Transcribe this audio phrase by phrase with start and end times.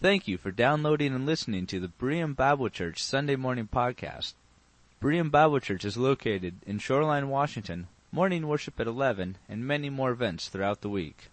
[0.00, 4.34] Thank you for downloading and listening to the Berean Bible Church Sunday Morning Podcast.
[5.02, 10.12] Berean Bible Church is located in Shoreline, Washington, morning worship at 11, and many more
[10.12, 11.30] events throughout the week.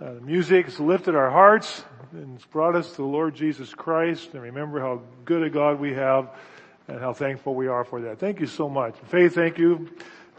[0.02, 4.34] Uh, music has lifted our hearts and it's brought us to the Lord Jesus Christ
[4.34, 6.32] and remember how good a God we have
[6.90, 8.20] and how thankful we are for that.
[8.20, 8.94] Thank you so much.
[9.08, 9.90] Faith, thank you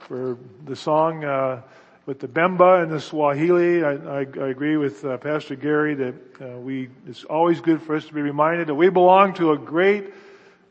[0.01, 1.63] for the song, uh,
[2.05, 3.83] with the Bemba and the Swahili.
[3.83, 7.97] I, I, I agree with uh, Pastor Gary that uh, we, it's always good for
[7.97, 10.13] us to be reminded that we belong to a great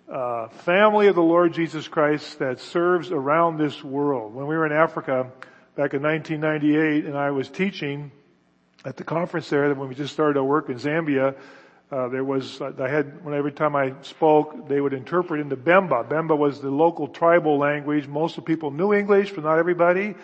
[0.07, 4.35] uh, family of the Lord Jesus Christ that serves around this world.
[4.35, 5.31] When we were in Africa
[5.75, 8.11] back in 1998 and I was teaching,
[8.85, 11.35] at the conference there, when we just started our work in Zambia,
[11.91, 16.07] uh, there was, I had, when every time I spoke, they would interpret into Bemba.
[16.07, 18.07] Bemba was the local tribal language.
[18.07, 20.15] Most of the people knew English, but not everybody.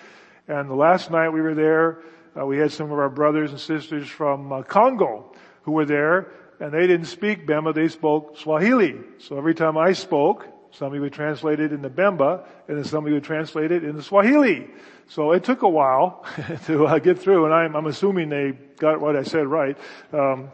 [0.48, 2.00] And the last night we were there,
[2.40, 6.32] uh, we had some of our brothers and sisters from uh, Congo who were there,
[6.60, 8.96] and they didn't speak Bemba, they spoke Swahili.
[9.20, 13.24] So every time I spoke, somebody would translate it into Bemba, and then somebody would
[13.24, 14.70] translate it into Swahili.
[15.08, 16.26] So it took a while
[16.66, 19.78] to uh, get through, and I'm, I'm, assuming they got what I said right.
[20.14, 20.50] Um,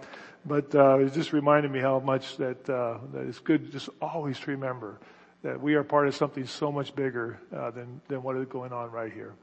[0.45, 4.39] but uh, it just reminded me how much that uh, that it's good just always
[4.39, 4.99] to remember
[5.43, 8.71] that we are part of something so much bigger uh, than than what is going
[8.71, 9.35] on right here.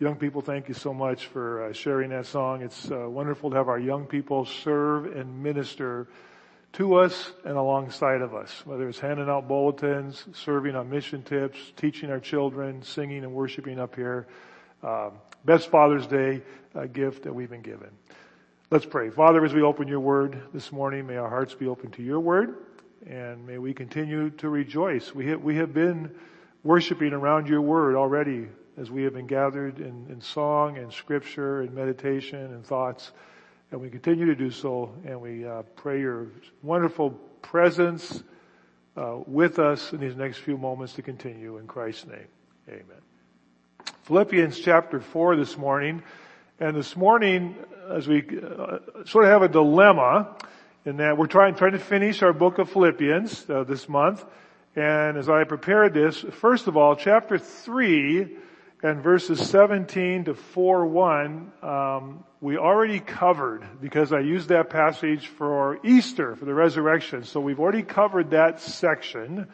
[0.00, 2.62] Young people, thank you so much for uh, sharing that song.
[2.62, 6.08] It's uh, wonderful to have our young people serve and minister
[6.72, 11.58] to us and alongside of us, whether it's handing out bulletins, serving on mission tips,
[11.76, 14.26] teaching our children, singing and worshiping up here.
[14.82, 15.10] Uh,
[15.44, 16.42] best Father's Day
[16.74, 17.90] uh, gift that we've been given.
[18.70, 19.10] Let's pray.
[19.10, 22.20] Father, as we open your word this morning, may our hearts be open to your
[22.20, 22.56] word
[23.06, 25.14] and may we continue to rejoice.
[25.14, 26.14] We have, we have been
[26.62, 31.62] worshiping around your word already as we have been gathered in, in song and scripture
[31.62, 33.12] and meditation and thoughts.
[33.72, 36.26] And we continue to do so, and we uh, pray your
[36.60, 38.22] wonderful presence
[38.98, 41.56] uh, with us in these next few moments to continue.
[41.56, 42.26] In Christ's name,
[42.68, 43.00] amen.
[44.02, 46.02] Philippians chapter 4 this morning.
[46.60, 47.56] And this morning,
[47.88, 50.36] as we uh, sort of have a dilemma
[50.84, 54.22] in that we're trying, trying to finish our book of Philippians uh, this month.
[54.76, 58.36] And as I prepared this, first of all, chapter 3
[58.82, 65.78] and verses 17 to 4-1, um, we already covered because I used that passage for
[65.84, 67.22] Easter, for the resurrection.
[67.22, 69.46] So we've already covered that section.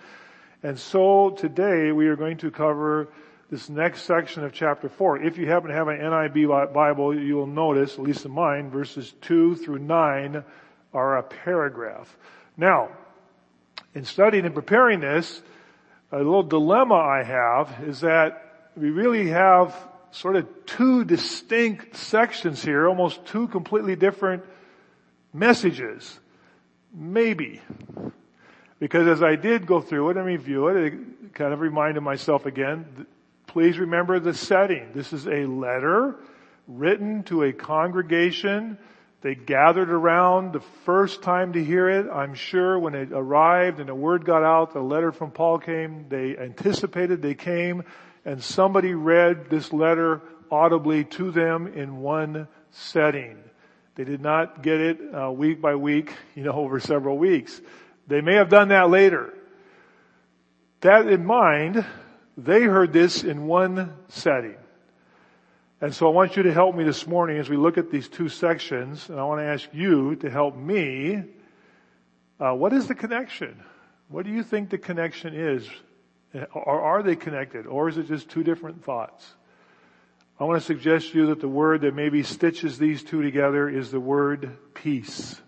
[0.63, 3.09] And so today we are going to cover
[3.51, 5.23] this next section of chapter 4.
[5.23, 8.71] If you happen to have an NIV Bible, you will notice, at least in mine,
[8.71, 10.43] verses 2 through 9
[10.95, 12.17] are a paragraph.
[12.57, 12.89] Now,
[13.95, 15.43] in studying and preparing this,
[16.11, 18.48] a little dilemma I have is that
[18.79, 19.75] we really have
[20.13, 24.45] sort of two distinct sections here, almost two completely different
[25.33, 26.19] messages.
[26.95, 27.61] Maybe.
[28.79, 32.47] Because as I did go through it and review it, it kind of reminded myself
[32.47, 33.07] again,
[33.47, 34.93] please remember the setting.
[34.95, 36.15] This is a letter
[36.69, 38.79] written to a congregation.
[39.21, 42.09] They gathered around the first time to hear it.
[42.09, 46.07] I'm sure when it arrived and the word got out, the letter from Paul came,
[46.09, 47.83] they anticipated they came
[48.25, 53.39] and somebody read this letter audibly to them in one setting.
[53.95, 57.61] They did not get it uh, week by week, you know, over several weeks.
[58.07, 59.35] They may have done that later.
[60.81, 61.85] That in mind,
[62.37, 64.57] they heard this in one setting.
[65.81, 68.09] And so I want you to help me this morning as we look at these
[68.09, 71.23] two sections, and I want to ask you to help me.
[72.41, 73.63] Uh, what is the connection?
[74.09, 75.69] What do you think the connection is
[76.53, 77.67] or are they connected?
[77.67, 79.35] Or is it just two different thoughts?
[80.41, 83.69] I want to suggest to you that the word that maybe stitches these two together
[83.69, 85.41] is the word peace.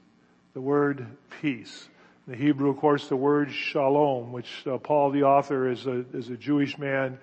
[0.54, 1.06] The word
[1.40, 1.88] peace.
[2.26, 6.04] In the Hebrew, of course, the word shalom, which uh, Paul the author is a,
[6.12, 7.18] is a Jewish man,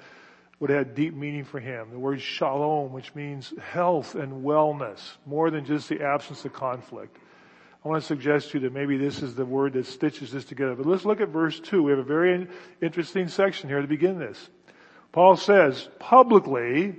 [0.60, 1.90] would have deep meaning for him.
[1.92, 7.18] The word shalom, which means health and wellness, more than just the absence of conflict.
[7.88, 10.44] I want to suggest to you that maybe this is the word that stitches this
[10.44, 10.76] together.
[10.76, 11.82] But let's look at verse 2.
[11.82, 12.46] We have a very
[12.82, 14.50] interesting section here to begin this.
[15.14, 16.98] Paul says, publicly,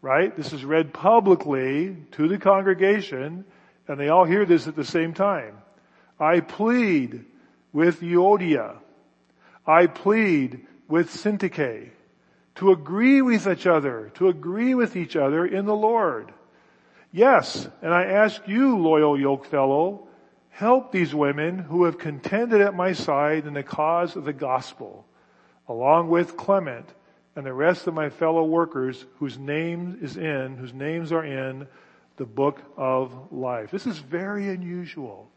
[0.00, 0.34] right?
[0.36, 3.44] This is read publicly to the congregation,
[3.88, 5.56] and they all hear this at the same time.
[6.20, 7.24] I plead
[7.72, 8.76] with Euodia.
[9.66, 11.90] I plead with Syntyche
[12.54, 16.32] to agree with each other, to agree with each other in the Lord.
[17.10, 20.06] Yes, and I ask you, loyal yoke fellow,
[20.52, 25.04] help these women who have contended at my side in the cause of the gospel,
[25.66, 26.88] along with Clement
[27.34, 31.66] and the rest of my fellow workers whose name is in, whose names are in
[32.16, 33.70] the book of life.
[33.70, 35.30] This is very unusual.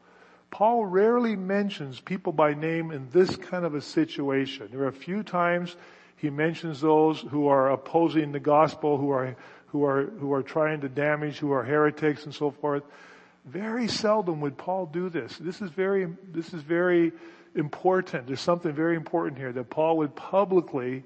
[0.51, 4.67] Paul rarely mentions people by name in this kind of a situation.
[4.71, 5.75] There are a few times
[6.17, 9.35] he mentions those who are opposing the gospel, who are,
[9.67, 12.83] who are, who are trying to damage, who are heretics and so forth.
[13.45, 15.37] Very seldom would Paul do this.
[15.37, 17.11] This is very, this is very
[17.53, 18.27] important.
[18.27, 21.03] There's something very important here that Paul would publicly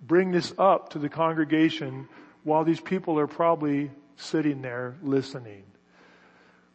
[0.00, 2.08] bring this up to the congregation
[2.44, 5.64] while these people are probably sitting there listening.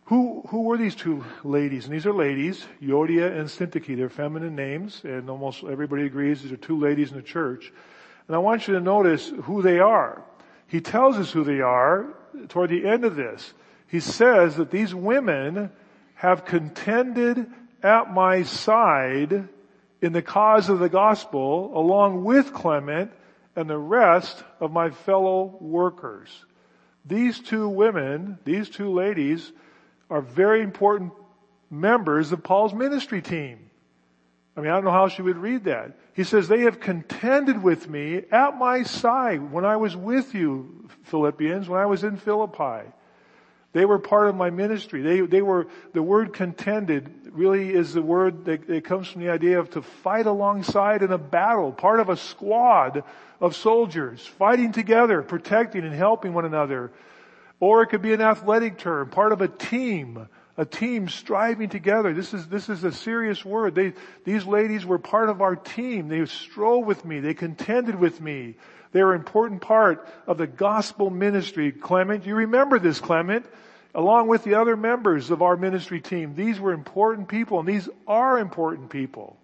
[0.05, 1.85] Who, who were these two ladies?
[1.85, 3.97] And these are ladies, Euodia and Syntyche.
[3.97, 7.73] They're feminine names, and almost everybody agrees these are two ladies in the church.
[8.27, 10.23] And I want you to notice who they are.
[10.67, 12.05] He tells us who they are
[12.47, 13.53] toward the end of this.
[13.87, 15.71] He says that these women
[16.15, 17.47] have contended
[17.81, 19.47] at my side
[20.01, 23.11] in the cause of the gospel along with Clement
[23.55, 26.29] and the rest of my fellow workers.
[27.05, 29.51] These two women, these two ladies,
[30.09, 31.13] are very important
[31.69, 33.69] members of Paul's ministry team.
[34.55, 35.97] I mean, I don't know how she would read that.
[36.13, 40.89] He says, they have contended with me at my side when I was with you,
[41.03, 42.91] Philippians, when I was in Philippi.
[43.73, 45.01] They were part of my ministry.
[45.01, 49.29] They, they were, the word contended really is the word that, that comes from the
[49.29, 53.03] idea of to fight alongside in a battle, part of a squad
[53.39, 56.91] of soldiers, fighting together, protecting and helping one another.
[57.59, 60.27] Or it could be an athletic term, part of a team,
[60.57, 62.13] a team striving together.
[62.13, 63.75] This is, this is a serious word.
[63.75, 63.93] They,
[64.23, 66.07] these ladies were part of our team.
[66.07, 67.19] They strove with me.
[67.19, 68.55] They contended with me.
[68.91, 71.71] They were an important part of the gospel ministry.
[71.71, 73.45] Clement, you remember this, Clement?
[73.95, 76.35] Along with the other members of our ministry team.
[76.35, 79.37] These were important people and these are important people.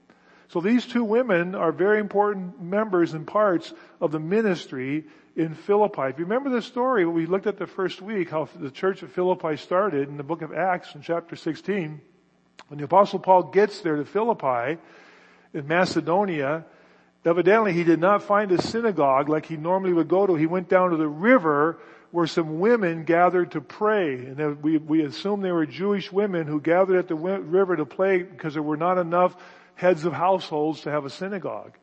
[0.50, 5.06] So these two women are very important members and parts of the ministry
[5.36, 6.04] in Philippi.
[6.04, 9.12] If you remember the story we looked at the first week, how the church of
[9.12, 12.00] Philippi started in the book of Acts in chapter 16,
[12.68, 14.80] when the apostle Paul gets there to Philippi
[15.54, 16.66] in Macedonia,
[17.26, 20.36] evidently he did not find a synagogue like he normally would go to.
[20.36, 21.80] He went down to the river
[22.12, 24.14] where some women gathered to pray.
[24.14, 28.22] And we, we assume they were Jewish women who gathered at the river to pray
[28.22, 29.36] because there were not enough
[29.76, 31.74] heads of households to have a synagogue.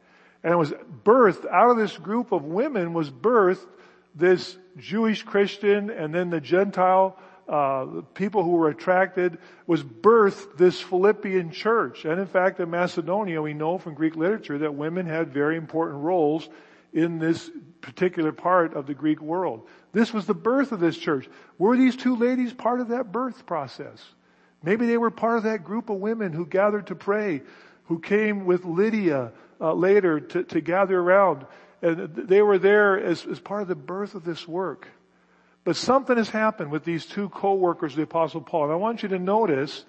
[0.44, 0.72] And it was
[1.04, 3.66] birthed out of this group of women was birthed
[4.14, 7.18] this Jewish Christian and then the Gentile
[7.50, 12.04] uh, people who were attracted was birthed this Philippian church.
[12.04, 16.00] And in fact, in Macedonia, we know from Greek literature that women had very important
[16.00, 16.48] roles
[16.92, 17.50] in this
[17.80, 19.66] particular part of the Greek world.
[19.92, 21.28] This was the birth of this church.
[21.58, 24.00] Were these two ladies part of that birth process?
[24.62, 27.42] Maybe they were part of that group of women who gathered to pray,
[27.86, 31.46] who came with Lydia uh, later to, to gather around.
[31.82, 34.86] And they were there as, as part of the birth of this work.
[35.64, 38.64] But something has happened with these two co-workers of the apostle Paul.
[38.64, 39.84] And I want you to notice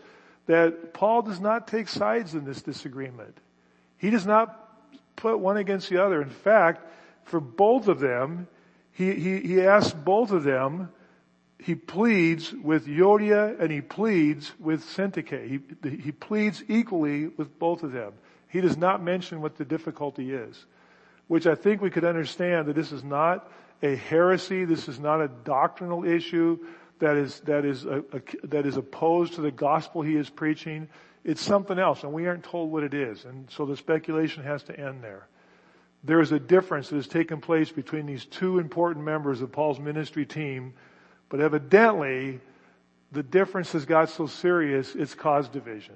[0.47, 3.37] that Paul does not take sides in this disagreement.
[3.97, 4.57] He does not
[5.15, 6.21] put one against the other.
[6.21, 6.85] In fact,
[7.23, 8.47] for both of them,
[8.91, 10.89] he, he, he asks both of them,
[11.57, 15.47] he pleads with Euodia and he pleads with Syntyche.
[15.47, 18.13] He, he pleads equally with both of them.
[18.47, 20.65] He does not mention what the difficulty is,
[21.27, 23.49] which I think we could understand that this is not
[23.81, 24.65] a heresy.
[24.65, 26.59] This is not a doctrinal issue
[26.99, 30.87] that is, that is, a, a, that is opposed to the gospel he is preaching.
[31.23, 33.25] It's something else and we aren't told what it is.
[33.25, 35.27] And so the speculation has to end there.
[36.03, 39.79] There is a difference that has taken place between these two important members of Paul's
[39.79, 40.73] ministry team,
[41.29, 42.39] but evidently
[43.11, 45.95] the difference has got so serious it's caused division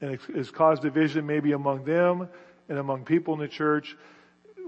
[0.00, 2.28] and it's caused division maybe among them
[2.68, 3.96] and among people in the church.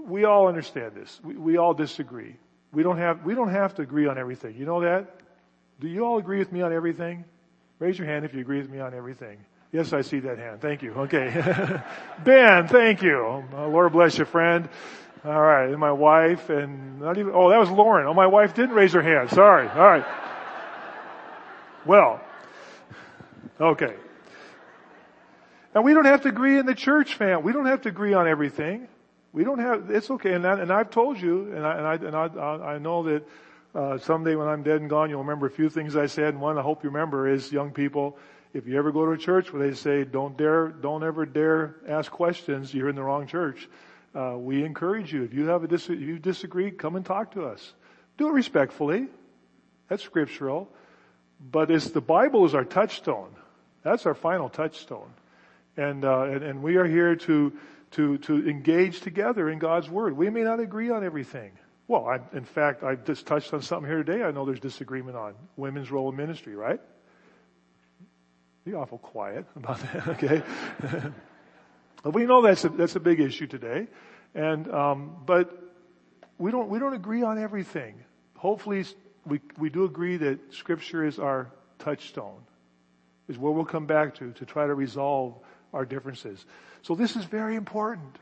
[0.07, 1.19] We all understand this.
[1.23, 2.35] We, we all disagree.
[2.71, 4.55] We don't have, we don't have to agree on everything.
[4.55, 5.21] You know that?
[5.79, 7.25] Do you all agree with me on everything?
[7.79, 9.37] Raise your hand if you agree with me on everything.
[9.71, 10.61] Yes, I see that hand.
[10.61, 10.93] Thank you.
[10.93, 11.29] Okay.
[12.23, 13.43] ben, thank you.
[13.53, 14.67] Uh, Lord bless you, friend.
[15.23, 15.69] All right.
[15.69, 18.07] And my wife and not even, oh, that was Lauren.
[18.07, 19.29] Oh, my wife didn't raise her hand.
[19.29, 19.67] Sorry.
[19.69, 20.05] All right.
[21.85, 22.21] Well,
[23.59, 23.95] okay.
[25.73, 27.43] And we don't have to agree in the church, fam.
[27.43, 28.87] We don't have to agree on everything.
[29.31, 30.33] We don't have, it's okay.
[30.33, 33.27] And, and I've told you, and I, and I, and I, I know that,
[33.75, 36.29] uh, someday when I'm dead and gone, you'll remember a few things I said.
[36.29, 38.17] And one I hope you remember is young people,
[38.51, 41.75] if you ever go to a church where they say, don't dare, don't ever dare
[41.87, 43.69] ask questions, you're in the wrong church.
[44.15, 45.23] Uh, we encourage you.
[45.23, 47.73] If you have a dis- if you disagree, come and talk to us.
[48.17, 49.07] Do it respectfully.
[49.87, 50.67] That's scriptural.
[51.39, 53.29] But it's the Bible is our touchstone.
[53.83, 55.13] That's our final touchstone.
[55.77, 57.53] And, uh, and, and we are here to,
[57.91, 60.15] to, to engage together in God's Word.
[60.15, 61.51] We may not agree on everything.
[61.87, 65.17] Well, I, in fact, I just touched on something here today I know there's disagreement
[65.17, 65.33] on.
[65.57, 66.79] Women's role in ministry, right?
[68.63, 70.43] Be awful quiet about that, okay?
[72.03, 73.87] but we know that's a, that's a big issue today.
[74.35, 75.51] And, um, but
[76.37, 78.03] we don't, we don't agree on everything.
[78.37, 78.85] Hopefully
[79.25, 82.41] we, we do agree that scripture is our touchstone,
[83.27, 85.35] is where we'll come back to, to try to resolve
[85.73, 86.45] our differences.
[86.81, 88.17] So this is very important.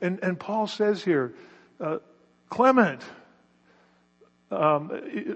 [0.00, 1.34] And, and Paul says here,
[1.80, 1.98] uh,
[2.48, 3.02] Clement,
[4.50, 4.90] um,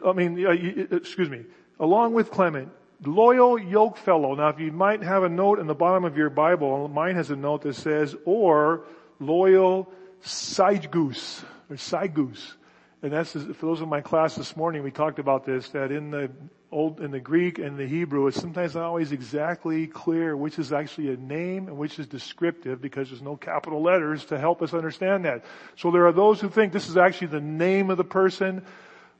[0.06, 1.44] I mean, uh, excuse me,
[1.78, 2.70] along with Clement,
[3.04, 4.34] loyal yoke fellow.
[4.34, 7.30] Now, if you might have a note in the bottom of your Bible, mine has
[7.30, 8.84] a note that says, or
[9.18, 9.90] loyal
[10.24, 12.54] Syzygus, or Syzygus.
[13.02, 16.10] And that's, for those of my class this morning, we talked about this, that in
[16.10, 16.30] the
[16.70, 20.70] old, in the Greek and the Hebrew, it's sometimes not always exactly clear which is
[20.70, 24.74] actually a name and which is descriptive because there's no capital letters to help us
[24.74, 25.44] understand that.
[25.76, 28.66] So there are those who think this is actually the name of the person,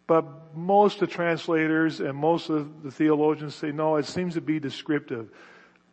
[0.06, 4.42] but most of the translators and most of the theologians say, no, it seems to
[4.42, 5.30] be descriptive.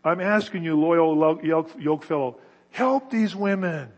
[0.03, 2.39] I'm asking you, loyal yoke fellow,
[2.71, 3.93] help these women.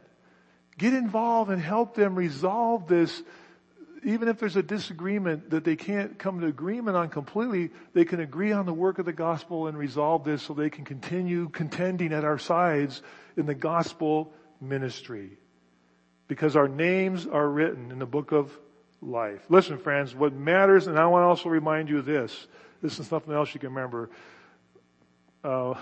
[0.77, 3.22] Get involved and help them resolve this
[4.03, 8.20] even if there's a disagreement that they can't come to agreement on completely, they can
[8.20, 12.13] agree on the work of the gospel and resolve this so they can continue contending
[12.13, 13.01] at our sides
[13.38, 15.32] in the gospel ministry.
[16.27, 18.51] Because our names are written in the book of
[19.01, 19.41] life.
[19.50, 22.48] Listen friends, what matters, and I want to also remind you of this,
[22.82, 24.10] this is something else you can remember.
[25.44, 25.74] Uh,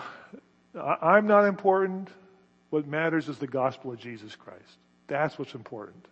[0.79, 2.09] I'm not important.
[2.69, 4.77] What matters is the gospel of Jesus Christ.
[5.07, 6.05] That's what's important.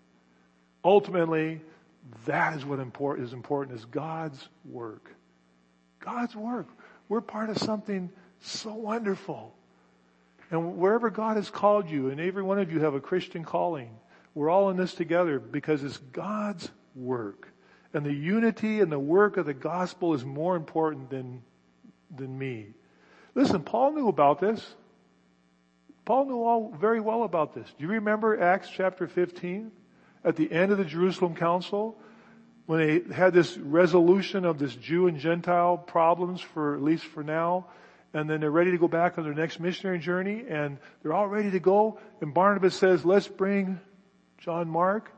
[0.83, 1.61] Ultimately,
[2.25, 5.11] that is what important, is important is God's work.
[5.99, 6.67] God's work.
[7.09, 8.09] We're part of something
[8.41, 9.55] so wonderful.
[10.51, 13.89] And wherever God has called you, and every one of you have a Christian calling,
[14.33, 17.47] we're all in this together because it's God's work.
[17.93, 21.41] And the unity and the work of the gospel is more important than,
[22.15, 22.67] than me.
[23.33, 24.75] Listen, Paul knew about this.
[26.03, 27.67] Paul knew all very well about this.
[27.77, 29.71] Do you remember Acts chapter 15?
[30.25, 31.95] At the end of the Jerusalem Council,
[32.65, 37.23] when they had this resolution of this Jew and Gentile problems for, at least for
[37.23, 37.67] now,
[38.13, 41.27] and then they're ready to go back on their next missionary journey, and they're all
[41.27, 43.79] ready to go, and Barnabas says, let's bring
[44.39, 45.11] John Mark,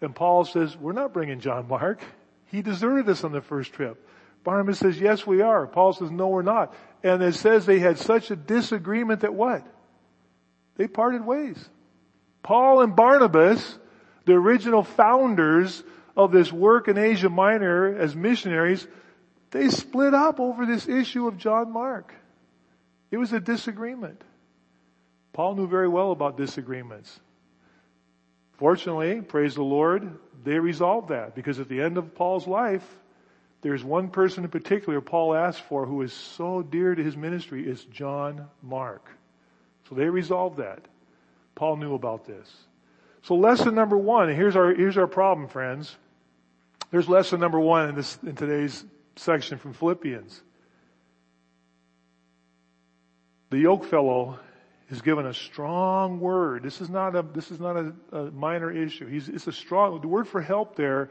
[0.00, 2.02] and Paul says, we're not bringing John Mark.
[2.46, 4.08] He deserted us on the first trip.
[4.42, 5.68] Barnabas says, yes we are.
[5.68, 6.74] Paul says, no we're not.
[7.04, 9.64] And it says they had such a disagreement that what?
[10.76, 11.68] They parted ways.
[12.42, 13.78] Paul and Barnabas
[14.24, 15.82] the original founders
[16.16, 18.86] of this work in Asia Minor as missionaries,
[19.50, 22.14] they split up over this issue of John Mark.
[23.10, 24.22] It was a disagreement.
[25.32, 27.20] Paul knew very well about disagreements.
[28.52, 32.86] Fortunately, praise the Lord, they resolved that because at the end of Paul's life,
[33.62, 37.68] there's one person in particular Paul asked for who is so dear to his ministry
[37.68, 39.08] is John Mark.
[39.88, 40.86] So they resolved that.
[41.54, 42.50] Paul knew about this.
[43.22, 45.96] So lesson number one, here's our, here's our problem, friends.
[46.90, 48.84] There's lesson number one in this, in today's
[49.16, 50.42] section from Philippians.
[53.50, 54.38] The yoke fellow
[54.90, 56.62] is given a strong word.
[56.62, 59.06] This is not a, this is not a, a minor issue.
[59.06, 61.10] He's, it's a strong, the word for help there,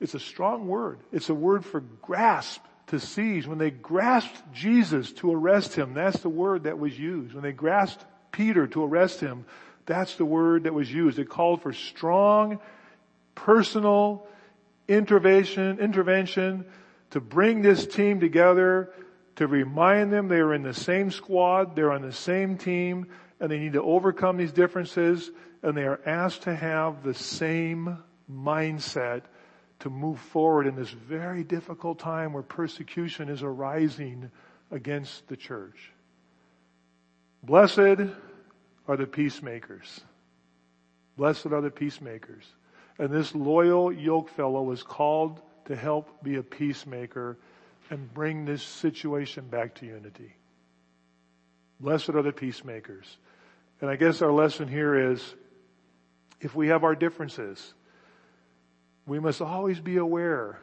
[0.00, 0.98] it's a strong word.
[1.12, 3.46] It's a word for grasp, to seize.
[3.46, 7.34] When they grasped Jesus to arrest him, that's the word that was used.
[7.34, 9.46] When they grasped Peter to arrest him,
[9.86, 11.18] that's the word that was used.
[11.18, 12.60] It called for strong,
[13.34, 14.26] personal
[14.88, 16.64] intervention, intervention
[17.10, 18.90] to bring this team together,
[19.36, 23.06] to remind them they are in the same squad, they're on the same team,
[23.40, 25.30] and they need to overcome these differences,
[25.62, 27.98] and they are asked to have the same
[28.30, 29.22] mindset
[29.80, 34.30] to move forward in this very difficult time where persecution is arising
[34.70, 35.92] against the church.
[37.42, 37.98] Blessed
[38.88, 40.00] are the peacemakers.
[41.16, 42.44] Blessed are the peacemakers.
[42.98, 47.38] And this loyal yoke fellow was called to help be a peacemaker
[47.90, 50.34] and bring this situation back to unity.
[51.80, 53.18] Blessed are the peacemakers.
[53.80, 55.34] And I guess our lesson here is
[56.40, 57.74] if we have our differences,
[59.06, 60.58] we must always be aware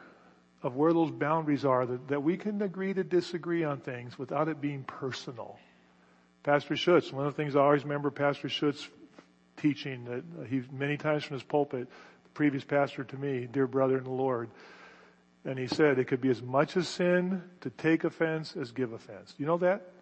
[0.62, 4.48] of where those boundaries are that, that we can agree to disagree on things without
[4.48, 5.58] it being personal.
[6.42, 8.88] Pastor Schutz, one of the things I always remember Pastor Schutz
[9.58, 11.86] teaching that he many times from his pulpit,
[12.24, 14.48] the previous pastor to me, dear brother in the Lord,
[15.44, 18.92] and he said it could be as much a sin to take offense as give
[18.92, 19.34] offense.
[19.36, 19.92] You know that?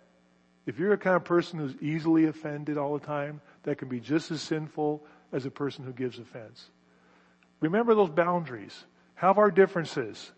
[0.65, 3.99] If you're a kind of person who's easily offended all the time, that can be
[3.99, 6.69] just as sinful as a person who gives offense.
[7.61, 8.85] Remember those boundaries.
[9.15, 10.31] Have our differences.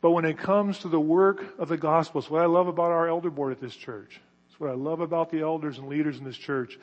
[0.00, 2.92] But when it comes to the work of the gospel, it's what I love about
[2.92, 4.20] our elder board at this church.
[4.60, 6.78] What I love about the elders and leaders in this church.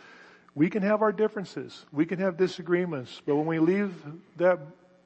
[0.56, 1.86] We can have our differences.
[1.92, 3.22] We can have disagreements.
[3.24, 3.94] But when we leave
[4.38, 4.58] that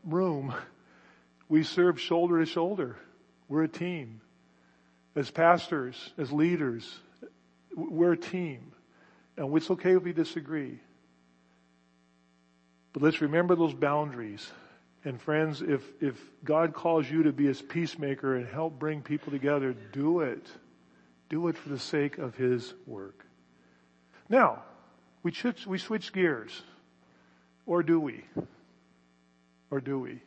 [0.05, 0.55] room,
[1.49, 2.95] we serve shoulder to shoulder.
[3.49, 4.21] We're a team.
[5.17, 6.89] As pastors, as leaders,
[7.75, 8.71] we're a team.
[9.35, 10.79] And it's okay if we disagree.
[12.93, 14.49] But let's remember those boundaries.
[15.03, 19.33] And friends, if, if God calls you to be his peacemaker and help bring people
[19.33, 20.47] together, do it.
[21.31, 23.25] Do it for the sake of his work.
[24.27, 24.63] Now,
[25.23, 26.61] we, switch, we switch gears.
[27.65, 28.25] Or do we?
[29.69, 30.19] Or do we?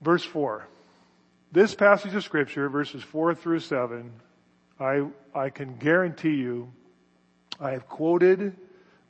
[0.00, 0.64] Verse 4.
[1.50, 4.12] This passage of scripture, verses 4 through 7,
[4.78, 5.02] I,
[5.34, 6.70] I can guarantee you,
[7.58, 8.56] I have quoted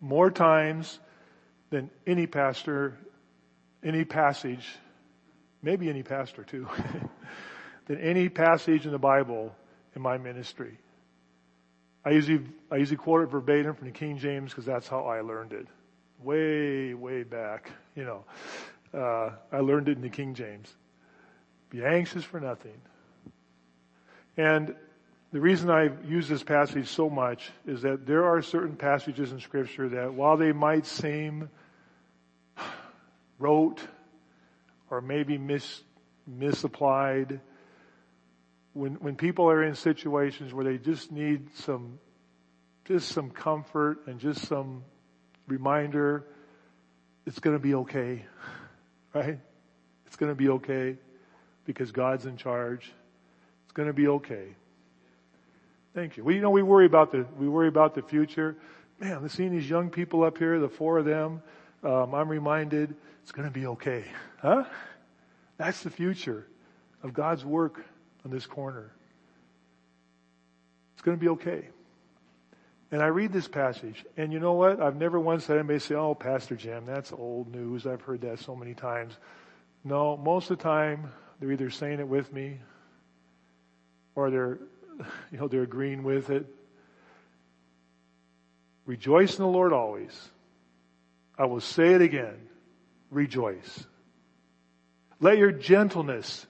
[0.01, 0.99] more times
[1.69, 2.97] than any pastor,
[3.85, 4.67] any passage,
[5.61, 6.67] maybe any pastor too,
[7.87, 9.55] than any passage in the Bible
[9.95, 10.79] in my ministry.
[12.05, 15.21] I usually, I usually quote it verbatim from the King James because that's how I
[15.21, 15.67] learned it.
[16.23, 18.25] Way, way back, you know.
[18.93, 20.73] Uh, I learned it in the King James.
[21.69, 22.81] Be anxious for nothing.
[24.37, 24.75] And
[25.33, 29.41] the reason I use this passage so much is that there are certain passages in
[29.41, 31.49] scripture that while they might seem
[33.39, 33.81] rote
[34.91, 35.83] or maybe mis,
[36.27, 37.41] misapplied,
[38.73, 41.99] when, when people are in situations where they just need some,
[42.85, 44.85] just some comfort and just some
[45.47, 46.25] reminder,
[47.27, 48.25] it's gonna be okay,
[49.15, 49.39] right?
[50.07, 50.97] It's gonna be okay
[51.65, 52.91] because God's in charge.
[53.65, 54.55] It's gonna be okay.
[55.95, 56.25] Thank you.
[56.25, 58.57] We, you know, we worry about the, we worry about the future.
[59.01, 61.43] Man, seeing these young people up here, the four of them,
[61.83, 64.05] um, I'm reminded it's going to be okay.
[64.41, 64.65] Huh?
[65.57, 66.47] That's the future
[67.03, 67.85] of God's work
[68.25, 68.93] on this corner.
[70.95, 71.69] It's going to be okay.
[72.93, 74.81] And I read this passage, and you know what?
[74.81, 77.87] I've never once had anybody say, oh, Pastor Jim, that's old news.
[77.87, 79.17] I've heard that so many times.
[79.85, 82.59] No, most of the time, they're either saying it with me,
[84.15, 84.59] or they're
[85.33, 86.47] you know, they're agreeing with it.
[88.87, 90.29] Rejoice in the Lord always.
[91.39, 92.37] I will say it again.
[93.11, 93.87] Rejoice.
[95.21, 96.47] Let your gentleness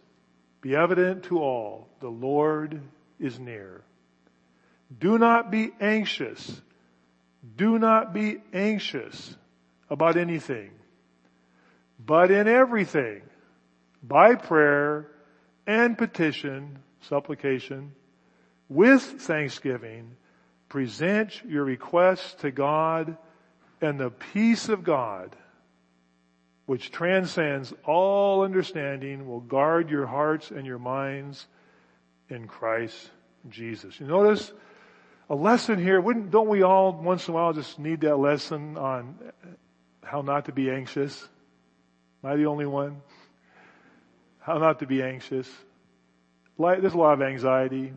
[0.61, 1.89] be evident to all.
[2.01, 2.81] The Lord
[3.19, 3.83] is near.
[4.99, 6.61] Do not be anxious.
[7.57, 9.37] Do not be anxious
[9.89, 10.71] about anything,
[11.99, 13.23] but in everything,
[14.03, 15.09] by prayer
[15.67, 17.93] and petition, supplication,
[18.69, 20.17] with thanksgiving,
[20.69, 23.17] present your requests to God
[23.81, 25.35] and the peace of God,
[26.71, 31.49] which transcends all understanding, will guard your hearts and your minds
[32.29, 33.11] in Christ
[33.49, 33.99] Jesus.
[33.99, 34.53] You notice
[35.29, 38.79] a lesson here, wouldn't, don't we all once in a while just need that lesson
[38.79, 39.17] on
[40.05, 41.29] how not to be anxious?
[42.23, 43.03] Am I the only one?
[44.39, 45.51] How not to be anxious.
[46.57, 47.93] Like, There's a lot of anxiety.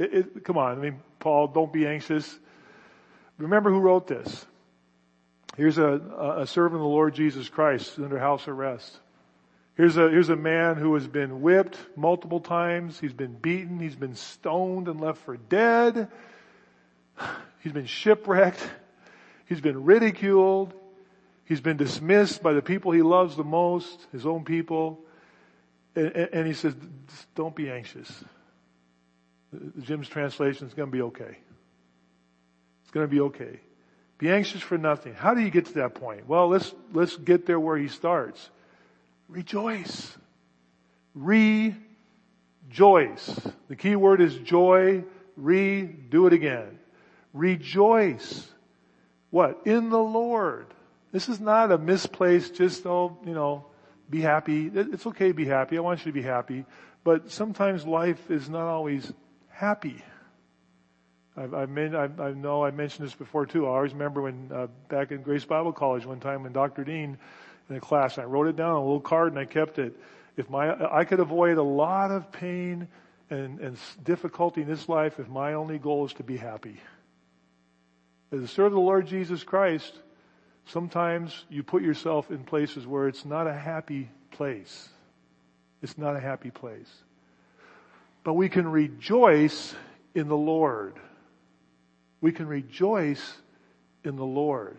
[0.00, 2.40] It, it, come on, I mean, Paul, don't be anxious.
[3.36, 4.46] Remember who wrote this.
[5.58, 6.00] Here's a,
[6.38, 8.96] a servant of the Lord Jesus Christ under house arrest.
[9.76, 13.00] Here's a, here's a man who has been whipped multiple times.
[13.00, 13.80] He's been beaten.
[13.80, 16.06] He's been stoned and left for dead.
[17.58, 18.64] He's been shipwrecked.
[19.46, 20.74] He's been ridiculed.
[21.44, 25.00] He's been dismissed by the people he loves the most, his own people.
[25.96, 26.76] And, and, he says,
[27.34, 28.08] don't be anxious.
[29.52, 31.36] The Jim's translation is going to be okay.
[32.82, 33.58] It's going to be okay.
[34.18, 35.14] Be anxious for nothing.
[35.14, 36.28] How do you get to that point?
[36.28, 38.50] Well, let's, let's get there where he starts.
[39.28, 40.16] Rejoice.
[41.14, 41.60] Rejoice.
[43.68, 45.04] The key word is joy.
[45.36, 46.80] Re, do it again.
[47.32, 48.48] Rejoice.
[49.30, 49.62] What?
[49.66, 50.66] In the Lord.
[51.12, 53.66] This is not a misplaced, just, oh, you know,
[54.10, 54.70] be happy.
[54.74, 55.78] It's okay to be happy.
[55.78, 56.64] I want you to be happy.
[57.04, 59.10] But sometimes life is not always
[59.48, 60.02] happy.
[61.38, 63.66] I've, I've i I know I mentioned this before too.
[63.66, 66.84] I always remember when uh, back in Grace Bible College one time when Dr.
[66.84, 67.18] Dean
[67.70, 69.94] in a class, I wrote it down on a little card and I kept it.
[70.36, 72.88] If my I could avoid a lot of pain
[73.30, 76.80] and, and difficulty in this life if my only goal is to be happy.
[78.32, 79.92] As a servant of the Lord Jesus Christ,
[80.66, 84.88] sometimes you put yourself in places where it's not a happy place.
[85.82, 86.88] It's not a happy place
[88.28, 89.74] but we can rejoice
[90.14, 91.00] in the Lord.
[92.20, 93.36] We can rejoice
[94.04, 94.76] in the Lord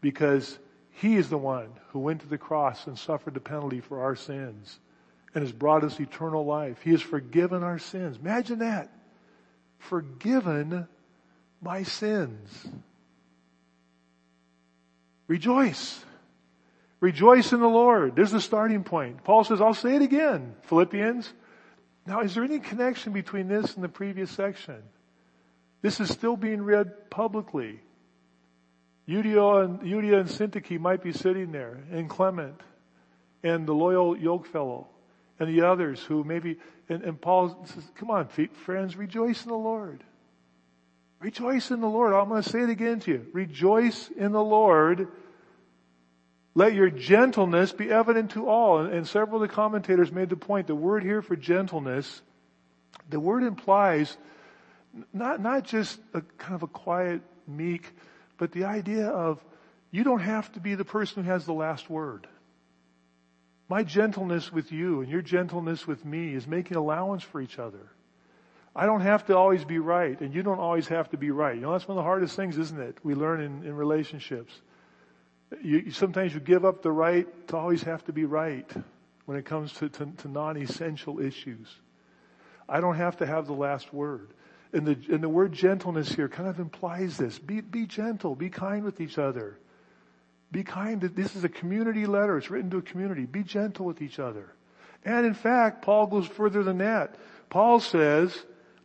[0.00, 0.58] because
[0.90, 4.16] He is the one who went to the cross and suffered the penalty for our
[4.16, 4.78] sins
[5.34, 6.80] and has brought us eternal life.
[6.82, 8.18] He has forgiven our sins.
[8.18, 8.90] Imagine that.
[9.78, 10.88] Forgiven
[11.60, 12.66] my sins.
[15.28, 16.02] Rejoice.
[17.00, 18.16] Rejoice in the Lord.
[18.16, 19.24] There's the starting point.
[19.24, 21.32] Paul says, I'll say it again, Philippians.
[22.06, 24.82] Now, is there any connection between this and the previous section?
[25.86, 27.78] This is still being read publicly.
[29.08, 32.60] Euodia and, Euodia and Syntyche might be sitting there, and Clement,
[33.44, 34.88] and the loyal yoke fellow,
[35.38, 38.26] and the others who maybe, and, and Paul says, come on,
[38.64, 40.02] friends, rejoice in the Lord.
[41.20, 42.14] Rejoice in the Lord.
[42.14, 43.26] I'm going to say it again to you.
[43.32, 45.06] Rejoice in the Lord.
[46.56, 48.80] Let your gentleness be evident to all.
[48.80, 52.22] And, and several of the commentators made the point, the word here for gentleness,
[53.08, 54.16] the word implies
[55.12, 57.92] not, not just a kind of a quiet, meek,
[58.38, 59.44] but the idea of
[59.90, 62.26] you don't have to be the person who has the last word.
[63.68, 67.90] My gentleness with you and your gentleness with me is making allowance for each other.
[68.74, 71.54] I don't have to always be right and you don't always have to be right.
[71.54, 72.98] You know, that's one of the hardest things, isn't it?
[73.02, 74.52] We learn in, in relationships.
[75.62, 78.70] You, sometimes you give up the right to always have to be right
[79.24, 81.68] when it comes to, to, to non-essential issues.
[82.68, 84.28] I don't have to have the last word.
[84.76, 87.38] And the, and the word gentleness here kind of implies this.
[87.38, 88.34] Be, be gentle.
[88.34, 89.58] Be kind with each other.
[90.52, 91.00] Be kind.
[91.00, 92.36] This is a community letter.
[92.36, 93.24] It's written to a community.
[93.24, 94.52] Be gentle with each other.
[95.02, 97.14] And in fact, Paul goes further than that.
[97.48, 98.36] Paul says,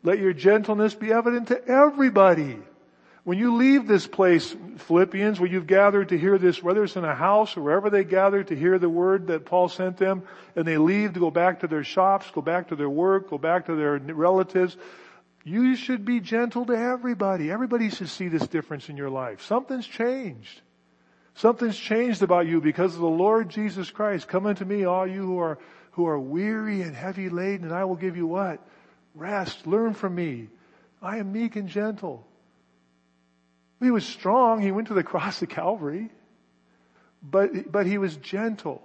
[0.01, 2.57] let your gentleness be evident to everybody.
[3.25, 7.03] When you leave this place, Philippians, where you've gathered to hear this, whether it's in
[7.03, 10.23] a house or wherever they gather to hear the word that Paul sent them,
[10.55, 13.37] and they leave to go back to their shops, go back to their work, go
[13.37, 14.77] back to their relatives,
[15.43, 17.51] you should be gentle to everybody.
[17.51, 19.41] Everybody should see this difference in your life.
[19.41, 20.61] Something's changed.
[21.35, 24.27] Something's changed about you because of the Lord Jesus Christ.
[24.27, 25.57] Come unto me, all you who are,
[25.91, 28.59] who are weary and heavy laden, and I will give you what?
[29.15, 29.65] Rest.
[29.65, 30.49] Learn from me.
[31.01, 32.27] I am meek and gentle.
[33.79, 34.61] He was strong.
[34.61, 36.09] He went to the cross of Calvary.
[37.23, 38.81] But, but he was gentle.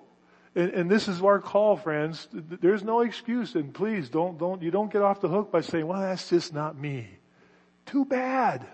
[0.56, 2.26] And, and, this is our call, friends.
[2.32, 3.54] There's no excuse.
[3.54, 6.54] And please don't, don't, you don't get off the hook by saying, well, that's just
[6.54, 7.08] not me.
[7.84, 8.66] Too bad.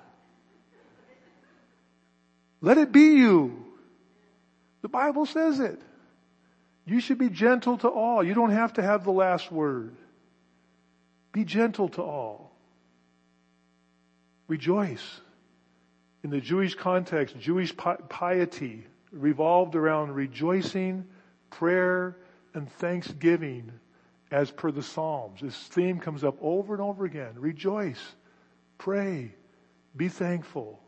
[2.60, 3.64] Let it be you.
[4.82, 5.80] The Bible says it.
[6.86, 8.22] You should be gentle to all.
[8.22, 9.96] You don't have to have the last word.
[11.32, 12.52] Be gentle to all.
[14.46, 15.20] Rejoice
[16.22, 21.06] in the Jewish context, Jewish piety revolved around rejoicing,
[21.52, 22.16] prayer,
[22.54, 23.72] and thanksgiving
[24.30, 25.40] as per the Psalms.
[25.40, 27.34] This theme comes up over and over again.
[27.36, 28.00] Rejoice,
[28.78, 29.34] pray,
[29.96, 30.80] be thankful.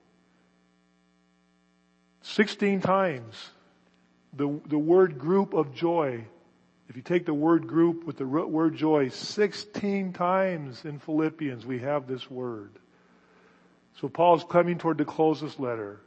[2.23, 3.51] 16 times
[4.33, 6.25] the, the word group of joy.
[6.89, 11.81] If you take the word group with the word joy, 16 times in Philippians we
[11.81, 12.73] have this word.
[14.01, 16.01] So Paul's coming toward the close this letter.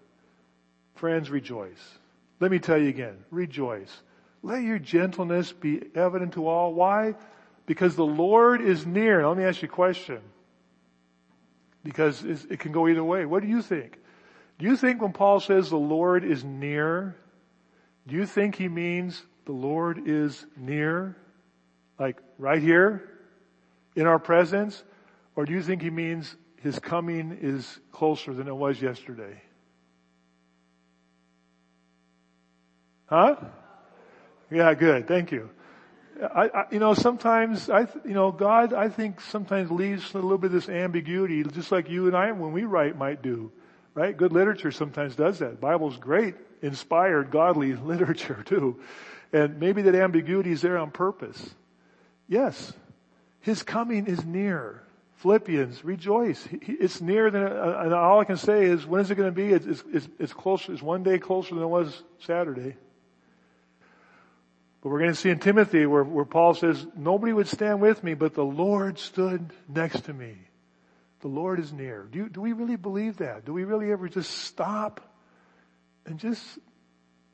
[0.96, 1.98] Friends, rejoice.
[2.40, 3.96] Let me tell you again, rejoice.
[4.48, 6.74] Let your gentleness be evident to all.
[6.74, 7.16] Why?
[7.66, 9.22] Because the Lord is near.
[9.22, 10.22] Now, let me ask you a question.
[11.84, 13.26] Because it can go either way.
[13.26, 13.98] What do you think?
[14.58, 17.18] Do you think when Paul says the Lord is near,
[18.08, 21.18] do you think he means the Lord is near?
[22.00, 23.04] Like right here?
[23.98, 24.82] In our presence?
[25.36, 29.42] Or do you think he means his coming is closer than it was yesterday.
[33.06, 33.36] Huh?
[34.50, 35.08] Yeah, good.
[35.08, 35.50] Thank you.
[36.22, 40.38] I, I, you know, sometimes I, you know, God, I think sometimes leaves a little
[40.38, 43.52] bit of this ambiguity, just like you and I, when we write, might do.
[43.94, 44.16] Right?
[44.16, 45.60] Good literature sometimes does that.
[45.60, 48.80] Bible's great, inspired, godly literature too.
[49.34, 51.56] And maybe that ambiguity is there on purpose.
[52.28, 52.74] Yes.
[53.42, 54.84] His coming is near.
[55.18, 56.48] Philippians, rejoice.
[56.52, 59.36] It's near than, uh, and all I can say is, when is it going to
[59.36, 59.52] be?
[59.52, 62.76] It's, it's, it's closer, it's one day closer than it was Saturday.
[64.88, 68.06] But we're going to see in Timothy where, where Paul says, nobody would stand with
[68.06, 70.38] me, but the Lord stood next to me.
[71.20, 72.08] The Lord is near.
[72.10, 73.44] Do, you, do we really believe that?
[73.44, 75.02] Do we really ever just stop
[76.06, 76.42] and just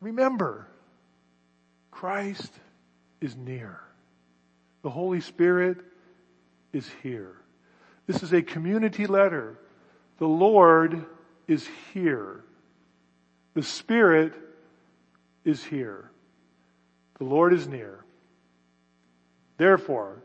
[0.01, 0.67] remember
[1.91, 2.51] Christ
[3.21, 3.79] is near.
[4.81, 5.77] The Holy Spirit
[6.71, 7.35] is here.
[8.07, 9.59] This is a community letter.
[10.17, 11.05] The Lord
[11.47, 12.43] is here.
[13.53, 14.33] The Spirit
[15.45, 16.09] is here.
[17.23, 18.03] The Lord is near.
[19.55, 20.21] Therefore,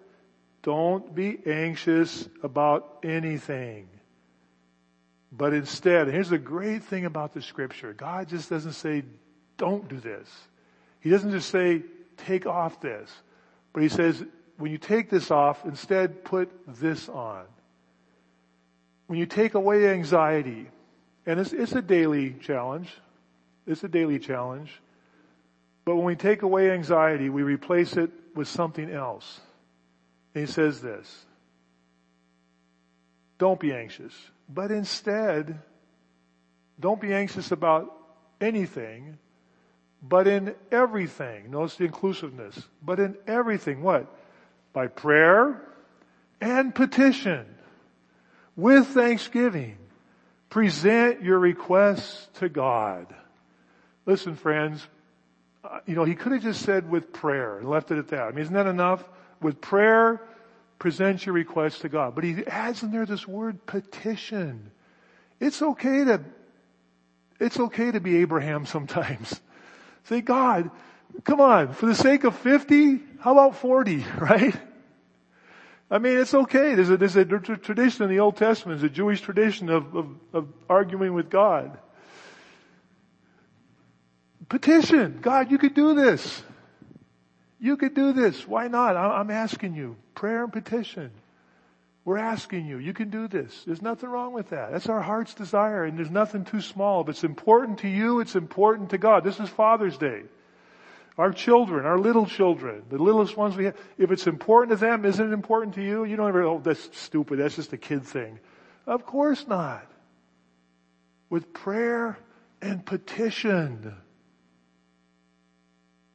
[0.65, 3.89] don't be anxious about anything.
[5.31, 7.93] But instead, here's the great thing about the scripture.
[7.93, 9.05] God just doesn't say,
[9.59, 10.29] don't do this.
[10.99, 11.83] He doesn't just say,
[12.17, 13.09] take off this.
[13.73, 14.21] But he says,
[14.57, 17.45] when you take this off, instead put this on.
[19.07, 20.69] When you take away anxiety,
[21.27, 22.93] and it's, it's a daily challenge.
[23.69, 24.73] It's a daily challenge.
[25.89, 29.41] But when we take away anxiety, we replace it with something else.
[30.35, 31.25] And he says this.
[33.39, 34.13] Don't be anxious.
[34.51, 35.63] But instead,
[36.79, 37.91] don't be anxious about
[38.39, 39.17] anything,
[40.03, 41.53] but in everything.
[41.53, 42.63] Notice the inclusiveness.
[42.83, 44.15] But in everything, what?
[44.75, 45.63] By prayer
[46.39, 47.47] and petition
[48.57, 49.79] with thanksgiving.
[50.51, 53.07] Present your requests to God.
[54.05, 54.87] Listen friends,
[55.87, 58.23] you know, he could have just said with prayer and left it at that.
[58.23, 59.09] I mean, isn't that enough?
[59.41, 60.21] With prayer,
[60.79, 62.15] present your request to God.
[62.15, 64.71] But he adds in there this word petition.
[65.41, 66.21] It's okay to,
[67.41, 69.41] it's okay to be Abraham sometimes.
[70.05, 70.71] Say, God,
[71.25, 74.55] come on, for the sake of 50, how about 40, right?
[75.91, 76.75] I mean, it's okay.
[76.75, 80.07] There's a, there's a tradition in the Old Testament, there's a Jewish tradition of, of,
[80.33, 81.79] of arguing with God.
[84.49, 85.19] Petition.
[85.21, 86.43] God, you could do this.
[87.61, 88.47] You could do this.
[88.47, 88.97] Why not?
[88.97, 89.97] I'm asking you.
[90.15, 91.11] Prayer and petition.
[92.05, 92.79] We're asking you.
[92.79, 93.65] You can do this.
[93.67, 94.73] There's nothing wrong with that.
[94.73, 97.03] That's our heart's desire and there's nothing too small.
[97.03, 99.25] If it's important to you, it's important to God.
[99.25, 100.23] This is Father's Day.
[101.19, 105.05] Our children, our little children, the littlest ones we have, if it's important to them,
[105.05, 106.05] isn't it important to you?
[106.05, 107.41] You don't ever, oh, that's stupid.
[107.41, 108.39] That's just a kid thing.
[108.87, 109.85] Of course not.
[111.29, 112.17] With prayer
[112.63, 113.95] and petition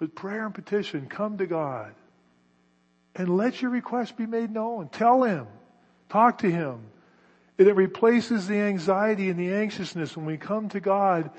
[0.03, 1.93] with prayer and petition, come to God
[3.15, 4.89] and let your request be made known.
[4.89, 5.47] Tell Him.
[6.09, 6.81] Talk to Him.
[7.57, 11.31] And it replaces the anxiety and the anxiousness when we come to God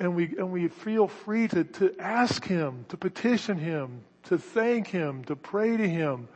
[0.00, 4.88] and we, and we feel free to, to ask Him, to petition Him, to thank
[4.88, 6.26] Him, to pray to Him.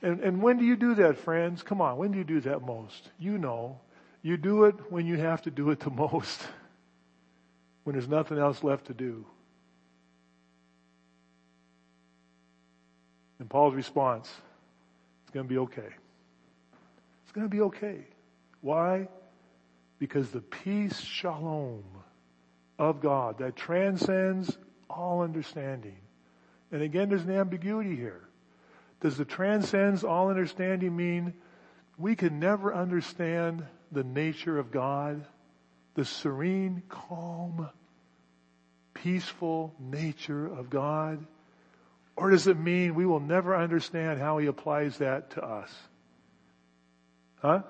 [0.00, 1.64] And, and when do you do that, friends?
[1.64, 3.10] Come on, when do you do that most?
[3.18, 3.80] You know.
[4.22, 6.42] You do it when you have to do it the most.
[7.82, 9.26] When there's nothing else left to do.
[13.38, 14.28] And Paul's response,
[15.22, 15.88] it's going to be okay.
[17.22, 18.06] It's going to be okay.
[18.60, 19.08] Why?
[19.98, 21.84] Because the peace, shalom,
[22.78, 24.56] of God that transcends
[24.88, 25.96] all understanding.
[26.70, 28.22] And again, there's an ambiguity here.
[29.00, 31.34] Does the transcends all understanding mean
[31.96, 35.24] we can never understand the nature of God,
[35.94, 37.68] the serene, calm,
[38.94, 41.24] peaceful nature of God?
[42.18, 45.72] Or does it mean we will never understand how he applies that to us?
[47.36, 47.62] Huh?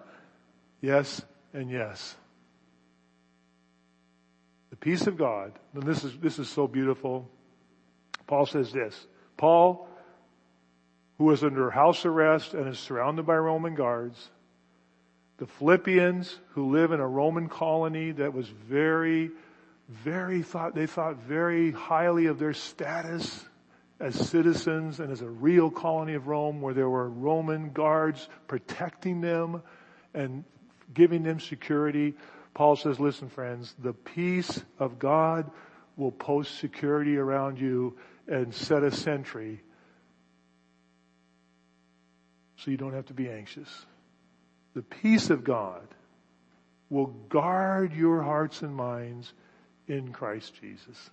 [0.81, 1.21] Yes
[1.53, 2.17] and yes.
[4.71, 7.29] The peace of God, and this is, this is so beautiful.
[8.27, 9.07] Paul says this,
[9.37, 9.87] Paul,
[11.19, 14.31] who is under house arrest and is surrounded by Roman guards,
[15.37, 19.31] the Philippians who live in a Roman colony that was very,
[19.91, 23.45] very thought, they thought very highly of their status
[24.01, 29.21] as citizens and as a real colony of Rome where there were Roman guards protecting
[29.21, 29.63] them
[30.15, 30.45] and
[30.95, 32.15] giving them security.
[32.55, 35.51] Paul says, listen friends, the peace of God
[35.97, 37.97] will post security around you
[38.29, 39.63] and set a sentry
[42.57, 43.69] so you don't have to be anxious.
[44.75, 45.87] The peace of God
[46.91, 49.33] will guard your hearts and minds
[49.87, 51.11] in Christ Jesus.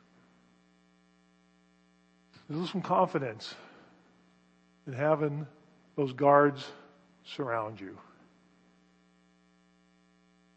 [2.50, 3.56] There's some confidence
[4.86, 5.48] in having
[5.96, 6.66] those guards
[7.24, 7.98] surround you.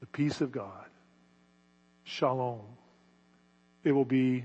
[0.01, 0.85] The peace of God.
[2.05, 2.61] Shalom.
[3.85, 4.45] It will be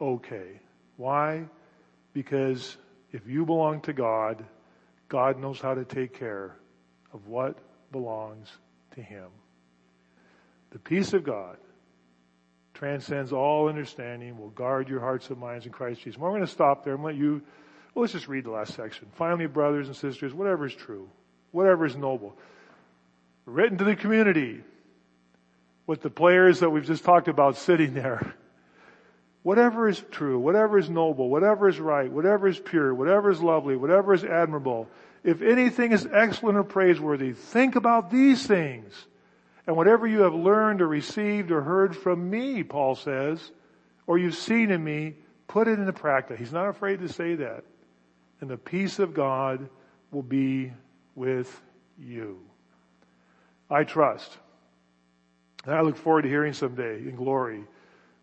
[0.00, 0.60] okay.
[0.96, 1.44] Why?
[2.12, 2.76] Because
[3.12, 4.44] if you belong to God,
[5.08, 6.56] God knows how to take care
[7.14, 7.56] of what
[7.92, 8.48] belongs
[8.94, 9.28] to Him.
[10.70, 11.56] The peace of God
[12.78, 16.18] transcends all understanding, will guard your hearts and minds in Christ Jesus.
[16.18, 17.42] We're going to stop there and let you,
[17.92, 19.08] well, let's just read the last section.
[19.14, 21.08] Finally, brothers and sisters, whatever is true,
[21.50, 22.36] whatever is noble,
[23.46, 24.62] written to the community
[25.88, 28.34] with the players that we've just talked about sitting there.
[29.42, 33.74] Whatever is true, whatever is noble, whatever is right, whatever is pure, whatever is lovely,
[33.74, 34.88] whatever is admirable,
[35.24, 38.92] if anything is excellent or praiseworthy, think about these things.
[39.68, 43.52] And whatever you have learned or received or heard from me, Paul says,
[44.06, 46.38] or you've seen in me, put it into practice.
[46.38, 47.64] He's not afraid to say that.
[48.40, 49.68] And the peace of God
[50.10, 50.72] will be
[51.14, 51.60] with
[51.98, 52.40] you.
[53.68, 54.38] I trust
[55.66, 57.64] And I look forward to hearing someday in glory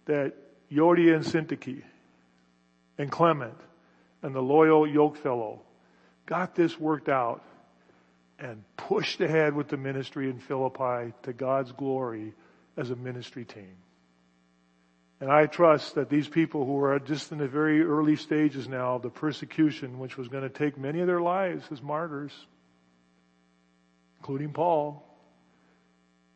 [0.06, 0.34] that
[0.72, 1.84] Euodia and Syntyche
[2.98, 3.60] and Clement
[4.24, 5.62] and the loyal yoke fellow
[6.26, 7.44] got this worked out
[8.40, 12.34] and pushed ahead with the ministry in Philippi to God's glory
[12.78, 13.76] as a ministry team.
[15.22, 18.96] And I trust that these people who are just in the very early stages now
[18.96, 22.34] of the persecution, which was going to take many of their lives as martyrs,
[24.20, 25.04] including Paul,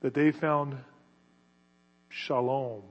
[0.02, 0.78] that they found
[2.08, 2.84] shalom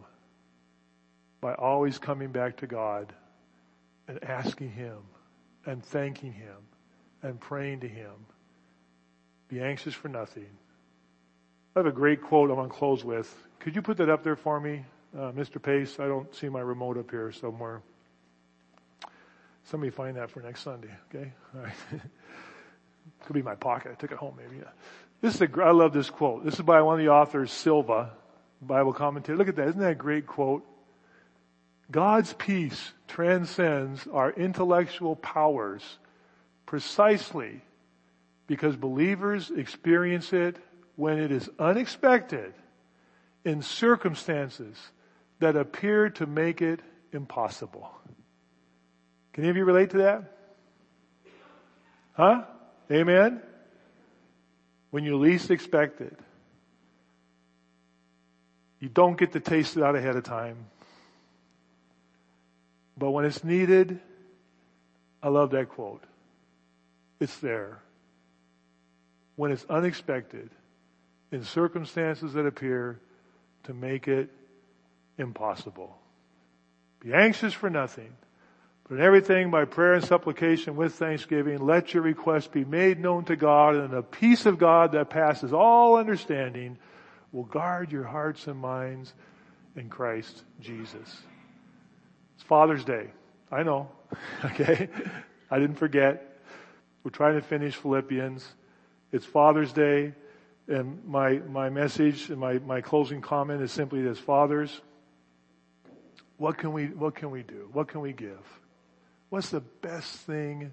[1.40, 3.12] by always coming back to God
[4.07, 4.99] and asking Him
[5.64, 6.57] and thanking Him
[7.23, 8.12] and praying to Him.
[9.49, 10.47] Be anxious for nothing.
[11.75, 13.35] I have a great quote I want to close with.
[13.61, 14.85] Could you put that up there for me,
[15.17, 15.63] uh, Mr.
[15.63, 15.99] Pace?
[15.99, 17.83] I don't see my remote up here somewhere.
[19.65, 21.33] Somebody find that for next Sunday, okay?
[21.55, 21.75] All right.
[23.27, 23.93] Could be my pocket.
[23.93, 24.57] I took it home maybe.
[24.59, 24.71] Yeah.
[25.21, 26.45] This is a, I love this quote.
[26.45, 28.13] This is by one of the authors, Silva,
[28.63, 29.37] Bible commentator.
[29.37, 29.69] Look at that.
[29.69, 30.65] Isn't that a great quote?
[31.91, 35.83] God's peace transcends our intellectual powers
[36.67, 37.63] precisely
[38.49, 40.57] because believers experience it
[40.97, 42.53] when it is unexpected
[43.45, 44.77] in circumstances
[45.39, 46.81] that appear to make it
[47.13, 47.89] impossible.
[49.33, 50.37] Can any of you relate to that?
[52.15, 52.43] Huh?
[52.91, 53.41] Amen?
[54.91, 56.19] When you least expect it.
[58.81, 60.57] You don't get to taste it out ahead of time.
[62.97, 64.01] But when it's needed,
[65.23, 66.03] I love that quote.
[67.21, 67.81] It's there.
[69.38, 70.51] When it's unexpected,
[71.31, 72.98] in circumstances that appear
[73.62, 74.31] to make it
[75.16, 75.96] impossible.
[76.98, 78.12] Be anxious for nothing,
[78.88, 83.27] but in everything by prayer and supplication with thanksgiving, let your requests be made known
[83.27, 86.77] to God and the peace of God that passes all understanding
[87.31, 89.14] will guard your hearts and minds
[89.77, 91.16] in Christ Jesus.
[92.35, 93.12] It's Father's Day.
[93.53, 93.88] I know.
[94.44, 94.88] Okay.
[95.48, 96.40] I didn't forget.
[97.05, 98.44] We're trying to finish Philippians.
[99.12, 100.12] It's Father's Day.
[100.66, 104.18] And my, my message and my, my closing comment is simply this.
[104.18, 104.83] Fathers,
[106.37, 107.71] what can we, what can we do?
[107.73, 108.44] What can we give?
[109.31, 110.73] What's the best thing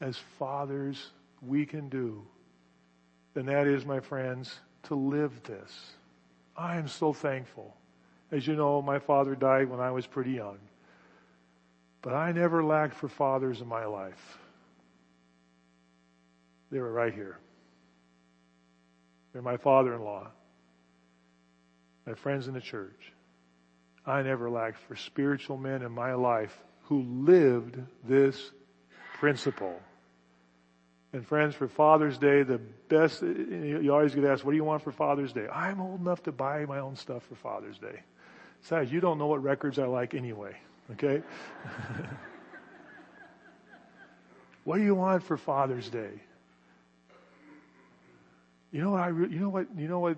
[0.00, 1.10] as fathers
[1.46, 2.26] we can do?
[3.36, 5.92] And that is, my friends, to live this.
[6.56, 7.76] I am so thankful.
[8.32, 10.58] As you know, my father died when I was pretty young.
[12.02, 14.38] But I never lacked for fathers in my life.
[16.70, 17.38] They were right here.
[19.34, 20.28] They're my father in law,
[22.06, 23.12] my friends in the church.
[24.06, 28.52] I never lacked for spiritual men in my life who lived this
[29.18, 29.80] principle.
[31.12, 34.82] And friends, for Father's Day, the best, you always get asked, what do you want
[34.82, 35.48] for Father's Day?
[35.48, 38.00] I'm old enough to buy my own stuff for Father's Day.
[38.62, 40.56] Besides, you don't know what records I like anyway,
[40.92, 41.22] okay?
[44.64, 46.20] what do you want for Father's Day?
[48.74, 50.16] You know what I, you know what, you know what,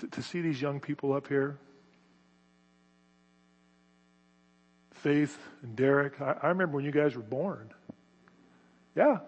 [0.00, 1.56] to, to see these young people up here,
[4.90, 7.70] Faith and Derek, I, I remember when you guys were born.
[8.94, 9.20] Yeah.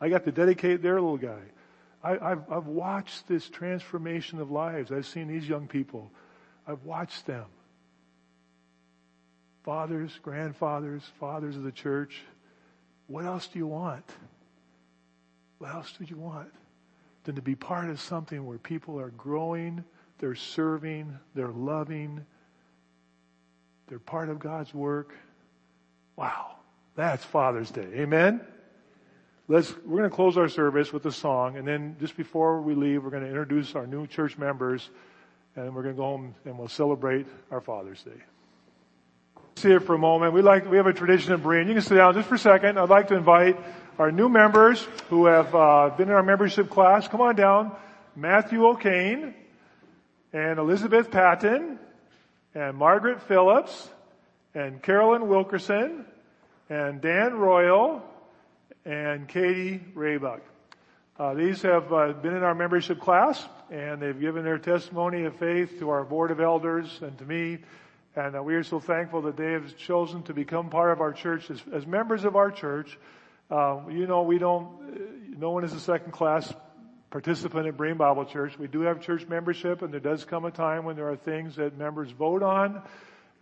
[0.00, 1.42] I got to dedicate their little guy.
[2.02, 4.90] I, have I've watched this transformation of lives.
[4.90, 6.10] I've seen these young people.
[6.66, 7.46] I've watched them.
[9.62, 12.20] Fathers, grandfathers, fathers of the church.
[13.06, 14.04] What else do you want?
[15.58, 16.48] What else do you want
[17.24, 19.84] than to be part of something where people are growing,
[20.18, 22.24] they're serving, they're loving,
[23.86, 25.14] they're part of God's work?
[26.16, 26.56] Wow.
[26.96, 27.88] That's Father's Day.
[27.94, 28.40] Amen?
[29.48, 32.74] Let's, we're going to close our service with a song, and then just before we
[32.74, 34.88] leave, we're going to introduce our new church members,
[35.56, 38.22] and we're going to go home and we'll celebrate our Father's Day.
[39.56, 40.32] See it for a moment.
[40.32, 41.68] We like, we have a tradition of Berean.
[41.68, 42.78] You can sit down just for a second.
[42.78, 43.58] I'd like to invite
[43.98, 47.06] our new members who have uh, been in our membership class.
[47.06, 47.74] Come on down.
[48.16, 49.34] Matthew O'Kane
[50.32, 51.78] and Elizabeth Patton
[52.54, 53.88] and Margaret Phillips
[54.54, 56.04] and Carolyn Wilkerson
[56.68, 58.02] and Dan Royal
[58.84, 60.40] and Katie Raybuck.
[61.16, 65.36] Uh, these have uh, been in our membership class, and they've given their testimony of
[65.36, 67.58] faith to our board of elders and to me.
[68.16, 71.12] And uh, we are so thankful that they have chosen to become part of our
[71.12, 72.98] church as, as members of our church.
[73.50, 74.66] Uh, you know, we don't.
[74.66, 74.98] Uh,
[75.38, 76.52] no one is a second class
[77.10, 78.58] participant at Berean Bible Church.
[78.58, 81.56] We do have church membership, and there does come a time when there are things
[81.56, 82.82] that members vote on.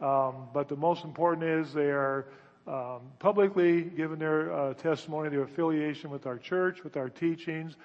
[0.01, 2.27] Um, but the most important is they are
[2.67, 7.77] um, publicly given their uh, testimony, their affiliation with our church, with our teachings.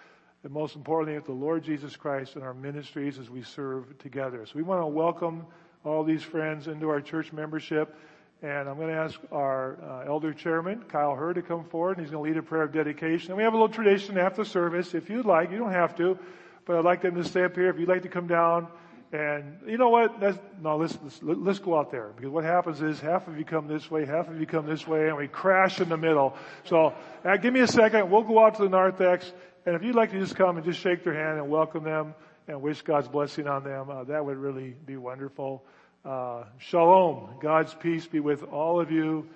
[0.43, 4.45] and most importantly with the Lord Jesus Christ and our ministries as we serve together.
[4.45, 5.45] So we want to welcome
[5.85, 7.95] all these friends into our church membership.
[8.43, 12.05] And I'm going to ask our uh, elder chairman, Kyle Hurd, to come forward, and
[12.05, 13.31] he's going to lead a prayer of dedication.
[13.31, 14.93] And we have a little tradition after service.
[14.93, 16.19] If you'd like, you don't have to,
[16.65, 17.69] but I'd like them to stay up here.
[17.69, 18.67] If you'd like to come down,
[19.11, 20.21] and you know what?
[20.21, 22.11] Let's, no, let's, let's, let's go out there.
[22.15, 24.85] Because what happens is half of you come this way, half of you come this
[24.85, 26.35] way, and we crash in the middle.
[26.65, 26.93] So
[27.25, 28.11] uh, give me a second.
[28.11, 29.31] We'll go out to the narthex.
[29.65, 32.13] And if you'd like to just come and just shake their hand and welcome them
[32.47, 35.63] and wish God's blessing on them, uh, that would really be wonderful.
[36.07, 37.27] Uh, shalom.
[37.41, 39.27] God's peace be with all of you.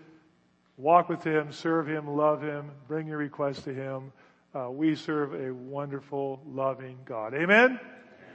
[0.78, 4.13] Walk with Him, serve Him, love Him, bring your requests to Him.
[4.55, 7.34] Uh, we serve a wonderful, loving God.
[7.34, 7.78] Amen?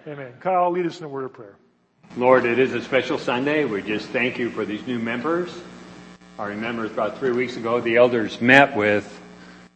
[0.07, 0.34] Amen.
[0.41, 1.57] Kyle, lead us in a word of prayer.
[2.18, 3.64] Lord, it is a special Sunday.
[3.64, 5.59] We just thank you for these new members.
[6.39, 9.18] I remember about three weeks ago, the elders met with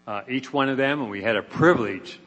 [0.07, 2.21] uh, each one of them, and we had a privilege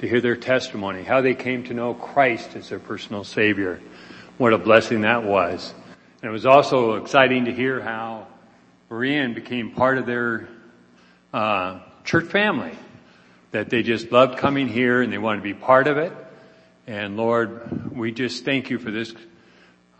[0.00, 3.80] to hear their testimony, how they came to know Christ as their personal Savior.
[4.36, 5.74] What a blessing that was.
[6.20, 8.26] And it was also exciting to hear how
[8.90, 10.48] Berean became part of their
[11.32, 12.72] uh, church family.
[13.52, 16.12] That they just loved coming here and they wanted to be part of it.
[16.88, 19.14] And Lord, we just thank you for this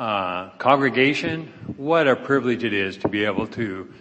[0.01, 1.53] uh, congregation.
[1.77, 3.93] What a privilege it is to be able to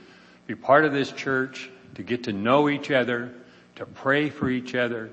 [0.47, 3.31] be part of this church, to get to know each other,
[3.75, 5.11] to pray for each other,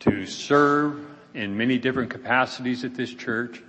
[0.00, 3.60] to serve in many different capacities at this church.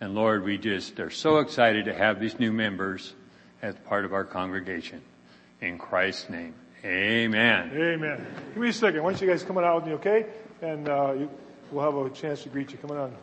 [0.00, 3.12] And Lord, we just are so excited to have these new members
[3.60, 5.02] as part of our congregation.
[5.60, 7.70] In Christ's name, amen.
[7.74, 8.26] Amen.
[8.54, 9.02] Give me a second.
[9.02, 10.26] Why don't you guys come on out with me, okay?
[10.62, 11.30] And uh, you,
[11.70, 12.78] we'll have a chance to greet you.
[12.78, 13.14] Come on.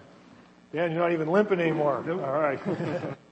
[0.71, 2.05] Dan, you're not even limping anymore.
[2.07, 2.59] All right.